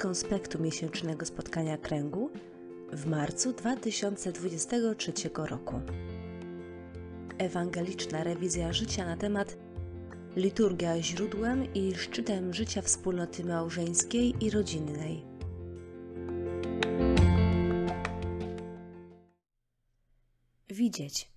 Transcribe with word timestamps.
konspektu 0.00 0.62
miesięcznego 0.62 1.26
spotkania 1.26 1.78
kręgu 1.78 2.30
w 2.92 3.06
marcu 3.06 3.52
2023 3.52 5.12
roku. 5.34 5.80
Ewangeliczna 7.38 8.24
rewizja 8.24 8.72
życia 8.72 9.06
na 9.06 9.16
temat 9.16 9.56
liturgia 10.36 11.02
źródłem 11.02 11.74
i 11.74 11.94
szczytem 11.94 12.54
życia 12.54 12.82
wspólnoty 12.82 13.44
małżeńskiej 13.44 14.44
i 14.44 14.50
rodzinnej. 14.50 15.24
Widzieć. 20.68 21.30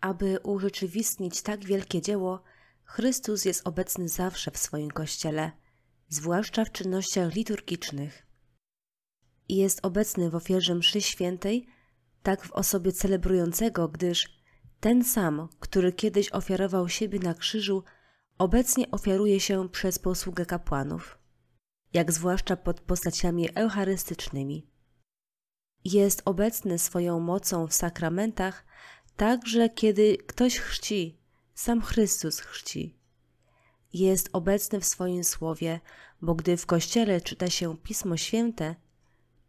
Aby 0.00 0.38
urzeczywistnić 0.42 1.42
tak 1.42 1.64
wielkie 1.64 2.00
dzieło, 2.00 2.42
Chrystus 2.84 3.44
jest 3.44 3.66
obecny 3.66 4.08
zawsze 4.08 4.50
w 4.50 4.58
swoim 4.58 4.90
kościele, 4.90 5.61
zwłaszcza 6.12 6.64
w 6.64 6.72
czynnościach 6.72 7.34
liturgicznych. 7.34 8.26
I 9.48 9.56
jest 9.56 9.80
obecny 9.82 10.30
w 10.30 10.34
ofierze 10.34 10.74
mszy 10.74 11.00
świętej, 11.00 11.66
tak 12.22 12.44
w 12.44 12.52
osobie 12.52 12.92
celebrującego, 12.92 13.88
gdyż 13.88 14.42
ten 14.80 15.04
sam, 15.04 15.48
który 15.60 15.92
kiedyś 15.92 16.32
ofiarował 16.32 16.88
siebie 16.88 17.18
na 17.18 17.34
krzyżu, 17.34 17.84
obecnie 18.38 18.90
ofiaruje 18.90 19.40
się 19.40 19.68
przez 19.68 19.98
posługę 19.98 20.46
kapłanów, 20.46 21.18
jak 21.92 22.12
zwłaszcza 22.12 22.56
pod 22.56 22.80
postaciami 22.80 23.48
eucharystycznymi. 23.54 24.70
Jest 25.84 26.22
obecny 26.24 26.78
swoją 26.78 27.20
mocą 27.20 27.66
w 27.66 27.74
sakramentach, 27.74 28.64
także 29.16 29.68
kiedy 29.68 30.16
ktoś 30.16 30.58
chrzci, 30.58 31.18
sam 31.54 31.82
Chrystus 31.82 32.40
chrzci. 32.40 33.01
Jest 33.92 34.28
obecny 34.32 34.80
w 34.80 34.84
swoim 34.84 35.24
słowie, 35.24 35.80
bo 36.22 36.34
gdy 36.34 36.56
w 36.56 36.66
kościele 36.66 37.20
czyta 37.20 37.50
się 37.50 37.76
Pismo 37.76 38.16
Święte, 38.16 38.74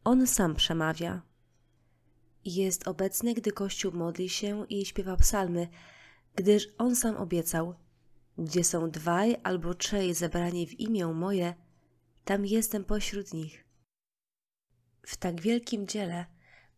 on 0.03 0.27
sam 0.27 0.55
przemawia. 0.55 1.21
Jest 2.45 2.87
obecny, 2.87 3.33
gdy 3.33 3.51
Kościół 3.51 3.91
modli 3.91 4.29
się 4.29 4.65
i 4.69 4.85
śpiewa 4.85 5.17
psalmy, 5.17 5.67
gdyż 6.35 6.67
on 6.77 6.95
sam 6.95 7.17
obiecał: 7.17 7.75
Gdzie 8.37 8.63
są 8.63 8.91
dwaj 8.91 9.35
albo 9.43 9.73
trzej 9.73 10.13
zebrani 10.13 10.67
w 10.67 10.79
imię 10.79 11.07
moje, 11.07 11.53
tam 12.25 12.45
jestem 12.45 12.83
pośród 12.83 13.33
nich. 13.33 13.65
W 15.05 15.17
tak 15.17 15.41
wielkim 15.41 15.87
dziele, 15.87 16.25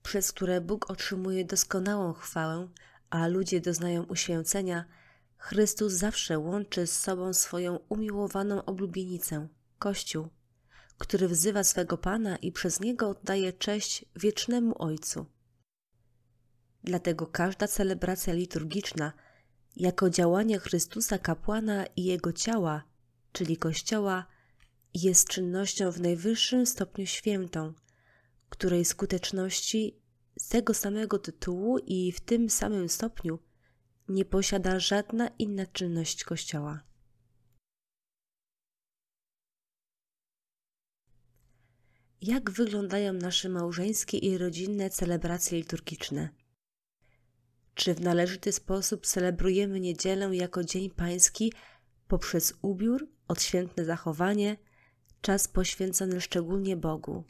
przez 0.03 0.31
które 0.31 0.61
Bóg 0.61 0.91
otrzymuje 0.91 1.45
doskonałą 1.45 2.13
chwałę, 2.13 2.67
a 3.09 3.27
ludzie 3.27 3.61
doznają 3.61 4.03
uświęcenia, 4.03 4.86
Chrystus 5.45 5.93
zawsze 5.93 6.39
łączy 6.39 6.88
z 6.88 6.97
sobą 6.99 7.33
swoją 7.33 7.79
umiłowaną 7.89 8.65
oblubienicę, 8.65 9.47
Kościół, 9.79 10.27
który 10.97 11.27
wzywa 11.27 11.63
swego 11.63 11.97
Pana 11.97 12.37
i 12.37 12.52
przez 12.52 12.79
niego 12.79 13.09
oddaje 13.09 13.53
cześć 13.53 14.05
wiecznemu 14.15 14.75
Ojcu. 14.81 15.25
Dlatego 16.83 17.27
każda 17.27 17.67
celebracja 17.67 18.33
liturgiczna, 18.33 19.13
jako 19.75 20.09
działanie 20.09 20.59
Chrystusa 20.59 21.17
kapłana 21.19 21.85
i 21.95 22.03
jego 22.03 22.33
ciała, 22.33 22.83
czyli 23.31 23.57
Kościoła, 23.57 24.25
jest 24.93 25.27
czynnością 25.27 25.91
w 25.91 26.02
najwyższym 26.02 26.65
stopniu 26.65 27.05
świętą, 27.05 27.73
której 28.49 28.85
skuteczności 28.85 29.99
z 30.39 30.47
tego 30.47 30.73
samego 30.73 31.19
tytułu 31.19 31.77
i 31.77 32.11
w 32.11 32.19
tym 32.19 32.49
samym 32.49 32.89
stopniu 32.89 33.39
nie 34.08 34.25
posiada 34.25 34.80
żadna 34.80 35.28
inna 35.28 35.66
czynność 35.66 36.23
Kościoła. 36.23 36.84
Jak 42.22 42.52
wyglądają 42.52 43.14
nasze 43.14 43.50
małżeńskie 43.50 44.17
i 44.17 44.38
rodzinne 44.38 44.89
celebracje 44.89 45.58
liturgiczne? 45.58 46.30
Czy 47.73 47.94
w 47.94 48.02
należyty 48.02 48.52
sposób 48.52 49.05
celebrujemy 49.05 49.80
niedzielę 49.80 50.36
jako 50.36 50.64
Dzień 50.64 50.89
Pański 50.89 51.54
poprzez 52.08 52.54
ubiór, 52.61 53.08
odświętne 53.27 53.86
zachowanie, 53.86 54.58
czas 55.21 55.48
poświęcony 55.48 56.21
szczególnie 56.21 56.77
Bogu? 56.77 57.23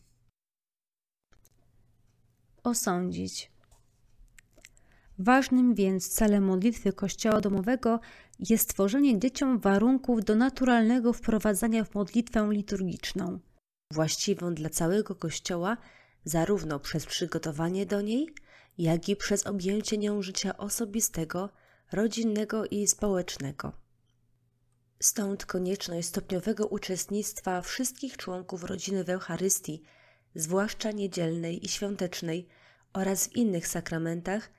Osądzić. 2.64 3.55
Ważnym 5.20 5.76
więc 5.76 6.10
celem 6.10 6.44
modlitwy 6.44 6.94
Kościoła 6.94 7.42
domowego 7.42 8.00
jest 8.40 8.64
stworzenie 8.64 9.20
dzieciom 9.20 9.60
warunków 9.60 10.26
do 10.26 10.36
naturalnego 10.36 11.14
wprowadzania 11.14 11.84
w 11.84 11.96
modlitwę 11.96 12.50
liturgiczną, 12.52 13.40
właściwą 13.94 14.54
dla 14.54 14.70
całego 14.70 15.16
Kościoła, 15.16 15.78
zarówno 16.26 16.80
przez 16.80 17.06
przygotowanie 17.06 17.86
do 17.86 18.02
niej, 18.02 18.30
jak 18.78 19.10
i 19.10 19.16
przez 19.16 19.48
objęcie 19.48 19.98
nią 19.98 20.22
życia 20.22 20.58
osobistego, 20.58 21.50
rodzinnego 21.92 22.66
i 22.66 22.88
społecznego. 22.88 23.72
Stąd 25.00 25.46
konieczność 25.46 26.08
stopniowego 26.08 26.68
uczestnictwa 26.68 27.62
wszystkich 27.62 28.18
członków 28.18 28.64
rodziny 28.64 29.04
w 29.04 29.10
Eucharystii, 29.10 29.82
zwłaszcza 30.36 30.92
niedzielnej 30.92 31.66
i 31.66 31.70
świątecznej, 31.70 32.48
oraz 32.94 33.28
w 33.28 33.36
innych 33.36 33.68
sakramentach, 33.68 34.50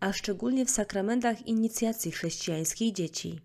a 0.00 0.12
szczególnie 0.12 0.66
w 0.66 0.70
sakramentach 0.70 1.46
inicjacji 1.46 2.12
chrześcijańskiej 2.12 2.92
dzieci. 2.92 3.40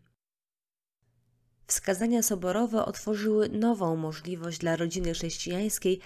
Wskazania 1.67 2.23
soborowe 2.23 2.85
otworzyły 2.85 3.49
nową 3.49 3.95
możliwość 3.95 4.59
dla 4.59 4.75
rodziny 4.75 5.13
chrześcijańskiej, 5.13 5.99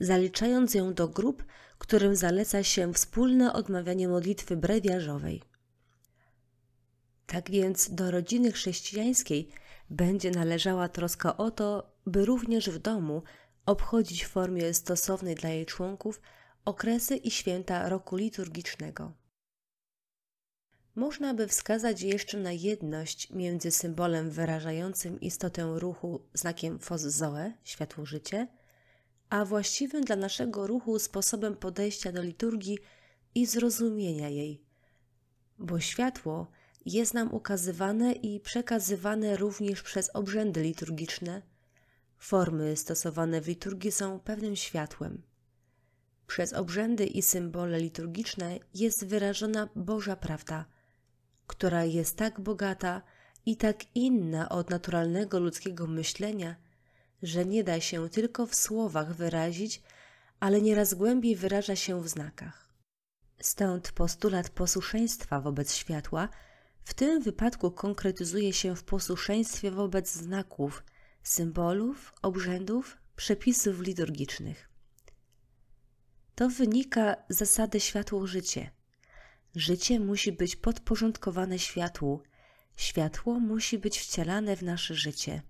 zaliczając 0.00 0.74
ją 0.74 0.94
do 0.94 1.08
grup, 1.08 1.44
którym 1.78 2.16
zaleca 2.16 2.62
się 2.62 2.92
wspólne 2.92 3.52
odmawianie 3.52 4.08
modlitwy 4.08 4.56
brewiarzowej. 4.56 5.42
Tak 7.26 7.50
więc 7.50 7.94
do 7.94 8.10
rodziny 8.10 8.52
chrześcijańskiej 8.52 9.48
będzie 9.90 10.30
należała 10.30 10.88
troska 10.88 11.36
o 11.36 11.50
to, 11.50 11.96
by 12.06 12.24
również 12.24 12.70
w 12.70 12.78
domu 12.78 13.22
obchodzić 13.66 14.24
w 14.24 14.28
formie 14.28 14.74
stosownej 14.74 15.34
dla 15.34 15.50
jej 15.50 15.66
członków 15.66 16.20
okresy 16.64 17.16
i 17.16 17.30
święta 17.30 17.88
roku 17.88 18.16
liturgicznego. 18.16 19.12
Można 20.94 21.34
by 21.34 21.48
wskazać 21.48 22.02
jeszcze 22.02 22.38
na 22.38 22.52
jedność 22.52 23.30
między 23.30 23.70
symbolem 23.70 24.30
wyrażającym 24.30 25.20
istotę 25.20 25.74
ruchu 25.76 26.20
znakiem 26.34 26.78
fos 26.78 27.00
zoe, 27.00 27.52
światło 27.64 28.06
życie, 28.06 28.48
a 29.28 29.44
właściwym 29.44 30.04
dla 30.04 30.16
naszego 30.16 30.66
ruchu 30.66 30.98
sposobem 30.98 31.56
podejścia 31.56 32.12
do 32.12 32.22
liturgii 32.22 32.78
i 33.34 33.46
zrozumienia 33.46 34.28
jej. 34.28 34.62
Bo 35.58 35.80
światło 35.80 36.50
jest 36.86 37.14
nam 37.14 37.34
ukazywane 37.34 38.12
i 38.12 38.40
przekazywane 38.40 39.36
również 39.36 39.82
przez 39.82 40.10
obrzędy 40.14 40.62
liturgiczne. 40.62 41.42
Formy 42.18 42.76
stosowane 42.76 43.40
w 43.40 43.48
liturgii 43.48 43.92
są 43.92 44.20
pewnym 44.20 44.56
światłem. 44.56 45.22
Przez 46.26 46.52
obrzędy 46.52 47.06
i 47.06 47.22
symbole 47.22 47.80
liturgiczne 47.80 48.58
jest 48.74 49.06
wyrażona 49.06 49.68
Boża 49.76 50.16
prawda, 50.16 50.64
która 51.46 51.84
jest 51.84 52.16
tak 52.16 52.40
bogata 52.40 53.02
i 53.46 53.56
tak 53.56 53.96
inna 53.96 54.48
od 54.48 54.70
naturalnego 54.70 55.40
ludzkiego 55.40 55.86
myślenia, 55.86 56.56
że 57.22 57.44
nie 57.44 57.64
da 57.64 57.80
się 57.80 58.08
tylko 58.08 58.46
w 58.46 58.54
słowach 58.54 59.14
wyrazić, 59.14 59.82
ale 60.40 60.60
nieraz 60.60 60.94
głębiej 60.94 61.36
wyraża 61.36 61.76
się 61.76 62.02
w 62.02 62.08
znakach. 62.08 62.68
Stąd 63.40 63.92
postulat 63.92 64.50
posłuszeństwa 64.50 65.40
wobec 65.40 65.74
światła 65.74 66.28
w 66.84 66.94
tym 66.94 67.22
wypadku 67.22 67.70
konkretyzuje 67.70 68.52
się 68.52 68.76
w 68.76 68.84
posłuszeństwie 68.84 69.70
wobec 69.70 70.12
znaków, 70.12 70.82
symbolów, 71.22 72.12
obrzędów, 72.22 72.98
przepisów 73.16 73.80
liturgicznych. 73.80 74.68
To 76.34 76.48
wynika 76.48 77.16
z 77.28 77.36
zasady 77.36 77.80
światło-życie. 77.80 78.70
Życie 79.54 80.00
musi 80.00 80.32
być 80.32 80.56
podporządkowane 80.56 81.58
światłu, 81.58 82.22
światło 82.76 83.40
musi 83.40 83.78
być 83.78 83.98
wcielane 83.98 84.56
w 84.56 84.62
nasze 84.62 84.94
życie. 84.94 85.42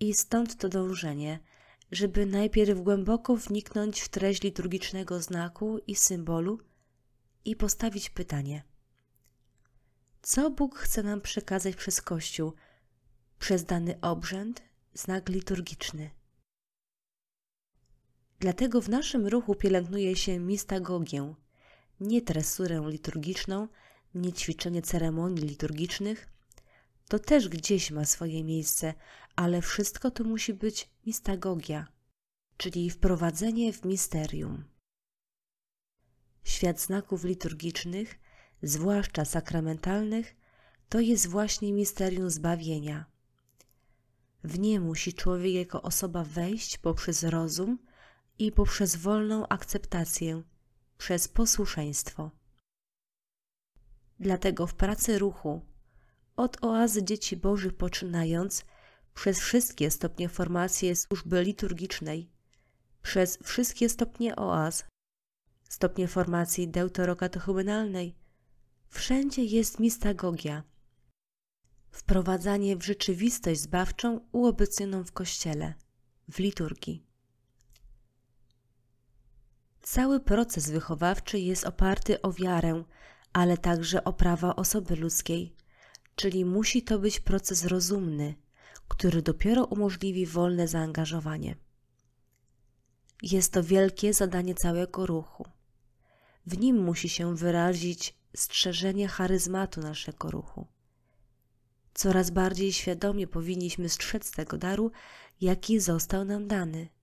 I 0.00 0.14
stąd 0.14 0.56
to 0.56 0.68
dążenie, 0.68 1.38
żeby 1.92 2.26
najpierw 2.26 2.80
głęboko 2.80 3.36
wniknąć 3.36 4.00
w 4.00 4.08
treść 4.08 4.42
liturgicznego 4.42 5.20
znaku 5.20 5.78
i 5.86 5.94
symbolu 5.94 6.60
i 7.44 7.56
postawić 7.56 8.10
pytanie: 8.10 8.62
co 10.22 10.50
Bóg 10.50 10.78
chce 10.78 11.02
nam 11.02 11.20
przekazać 11.20 11.76
przez 11.76 12.02
Kościół, 12.02 12.52
przez 13.38 13.64
dany 13.64 14.00
obrzęd, 14.00 14.62
znak 14.94 15.28
liturgiczny? 15.28 16.10
Dlatego 18.40 18.80
w 18.80 18.88
naszym 18.88 19.26
ruchu 19.26 19.54
pielęgnuje 19.54 20.16
się 20.16 20.38
mistagogię, 20.38 21.34
nie 22.04 22.22
tresurę 22.22 22.84
liturgiczną, 22.88 23.68
nie 24.14 24.32
ćwiczenie 24.32 24.82
ceremonii 24.82 25.44
liturgicznych. 25.44 26.28
To 27.08 27.18
też 27.18 27.48
gdzieś 27.48 27.90
ma 27.90 28.04
swoje 28.04 28.44
miejsce, 28.44 28.94
ale 29.36 29.62
wszystko 29.62 30.10
to 30.10 30.24
musi 30.24 30.54
być 30.54 30.90
mistagogia, 31.06 31.86
czyli 32.56 32.90
wprowadzenie 32.90 33.72
w 33.72 33.84
misterium. 33.84 34.64
Świat 36.44 36.80
znaków 36.80 37.24
liturgicznych, 37.24 38.18
zwłaszcza 38.62 39.24
sakramentalnych, 39.24 40.36
to 40.88 41.00
jest 41.00 41.26
właśnie 41.28 41.72
misterium 41.72 42.30
zbawienia. 42.30 43.04
W 44.44 44.58
nie 44.58 44.80
musi 44.80 45.14
człowiek 45.14 45.54
jako 45.54 45.82
osoba 45.82 46.24
wejść 46.24 46.78
poprzez 46.78 47.22
rozum 47.22 47.78
i 48.38 48.52
poprzez 48.52 48.96
wolną 48.96 49.48
akceptację, 49.48 50.42
przez 50.98 51.28
posłuszeństwo. 51.28 52.30
Dlatego 54.20 54.66
w 54.66 54.74
pracy 54.74 55.18
ruchu, 55.18 55.62
od 56.36 56.64
oazy 56.64 57.04
dzieci 57.04 57.36
Bożych 57.36 57.74
poczynając, 57.76 58.64
przez 59.14 59.40
wszystkie 59.40 59.90
stopnie 59.90 60.28
formacji 60.28 60.96
służby 60.96 61.42
liturgicznej, 61.42 62.30
przez 63.02 63.38
wszystkie 63.42 63.88
stopnie 63.88 64.36
oaz, 64.36 64.84
stopnie 65.68 66.08
formacji 66.08 66.68
deuterokatechumenalnej, 66.68 68.14
wszędzie 68.88 69.44
jest 69.44 69.80
mistagogia, 69.80 70.62
wprowadzanie 71.90 72.76
w 72.76 72.82
rzeczywistość 72.82 73.60
zbawczą 73.60 74.20
uobecnioną 74.32 75.04
w 75.04 75.12
Kościele, 75.12 75.74
w 76.28 76.38
liturgii. 76.38 77.13
Cały 79.84 80.20
proces 80.20 80.70
wychowawczy 80.70 81.38
jest 81.38 81.64
oparty 81.64 82.22
o 82.22 82.32
wiarę, 82.32 82.84
ale 83.32 83.58
także 83.58 84.04
o 84.04 84.12
prawa 84.12 84.56
osoby 84.56 84.96
ludzkiej, 84.96 85.54
czyli 86.16 86.44
musi 86.44 86.82
to 86.82 86.98
być 86.98 87.20
proces 87.20 87.64
rozumny, 87.64 88.34
który 88.88 89.22
dopiero 89.22 89.64
umożliwi 89.64 90.26
wolne 90.26 90.68
zaangażowanie. 90.68 91.56
Jest 93.22 93.52
to 93.52 93.62
wielkie 93.62 94.14
zadanie 94.14 94.54
całego 94.54 95.06
ruchu. 95.06 95.44
W 96.46 96.58
nim 96.58 96.76
musi 96.84 97.08
się 97.08 97.36
wyrazić 97.36 98.14
strzeżenie 98.36 99.08
charyzmatu 99.08 99.80
naszego 99.80 100.30
ruchu. 100.30 100.66
Coraz 101.94 102.30
bardziej 102.30 102.72
świadomie 102.72 103.26
powinniśmy 103.26 103.88
strzec 103.88 104.30
tego 104.30 104.58
daru, 104.58 104.90
jaki 105.40 105.80
został 105.80 106.24
nam 106.24 106.48
dany. 106.48 106.93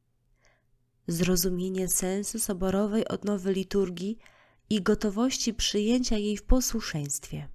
Zrozumienie 1.07 1.88
sensu 1.88 2.39
soborowej 2.39 3.07
odnowy 3.07 3.53
liturgii 3.53 4.18
i 4.69 4.81
gotowości 4.81 5.53
przyjęcia 5.53 6.18
jej 6.18 6.38
w 6.38 6.44
posłuszeństwie. 6.44 7.50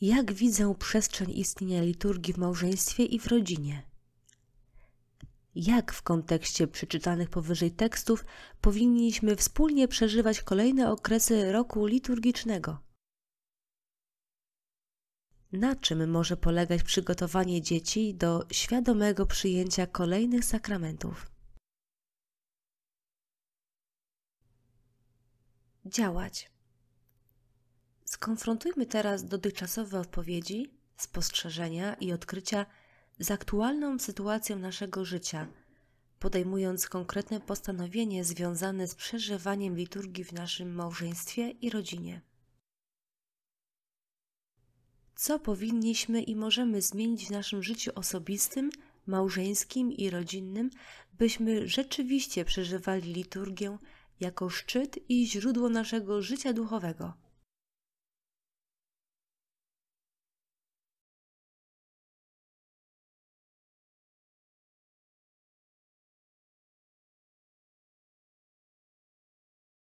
Jak 0.00 0.32
widzę 0.32 0.74
przestrzeń 0.78 1.30
istnienia 1.30 1.82
liturgii 1.82 2.34
w 2.34 2.38
małżeństwie 2.38 3.04
i 3.04 3.18
w 3.18 3.26
rodzinie? 3.26 3.82
Jak 5.54 5.92
w 5.92 6.02
kontekście 6.02 6.66
przeczytanych 6.66 7.30
powyżej 7.30 7.70
tekstów 7.70 8.24
powinniśmy 8.60 9.36
wspólnie 9.36 9.88
przeżywać 9.88 10.42
kolejne 10.42 10.92
okresy 10.92 11.52
roku 11.52 11.86
liturgicznego? 11.86 12.91
Na 15.52 15.76
czym 15.76 16.10
może 16.10 16.36
polegać 16.36 16.82
przygotowanie 16.82 17.62
dzieci 17.62 18.14
do 18.14 18.46
świadomego 18.52 19.26
przyjęcia 19.26 19.86
kolejnych 19.86 20.44
sakramentów? 20.44 21.30
Działać. 25.86 26.50
Skonfrontujmy 28.04 28.86
teraz 28.86 29.24
dotychczasowe 29.24 30.00
odpowiedzi, 30.00 30.70
spostrzeżenia 30.96 31.94
i 31.94 32.12
odkrycia 32.12 32.66
z 33.18 33.30
aktualną 33.30 33.98
sytuacją 33.98 34.58
naszego 34.58 35.04
życia, 35.04 35.48
podejmując 36.18 36.88
konkretne 36.88 37.40
postanowienie 37.40 38.24
związane 38.24 38.86
z 38.88 38.94
przeżywaniem 38.94 39.76
liturgii 39.76 40.24
w 40.24 40.32
naszym 40.32 40.74
małżeństwie 40.74 41.50
i 41.50 41.70
rodzinie. 41.70 42.20
Co 45.22 45.38
powinniśmy 45.38 46.22
i 46.22 46.36
możemy 46.36 46.82
zmienić 46.82 47.26
w 47.26 47.30
naszym 47.30 47.62
życiu 47.62 47.90
osobistym, 47.94 48.70
małżeńskim 49.06 49.92
i 49.92 50.10
rodzinnym, 50.10 50.70
byśmy 51.18 51.68
rzeczywiście 51.68 52.44
przeżywali 52.44 53.12
liturgię 53.12 53.78
jako 54.20 54.50
szczyt 54.50 54.98
i 55.08 55.26
źródło 55.26 55.68
naszego 55.68 56.22
życia 56.22 56.52
duchowego? 56.52 57.14